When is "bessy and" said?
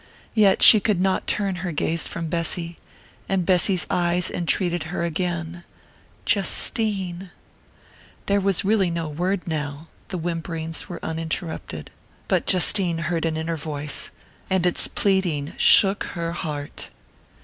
2.25-3.45